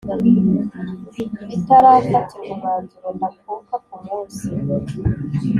[1.47, 4.47] bitarafatirwa umwanzuro ndakuka ku munsi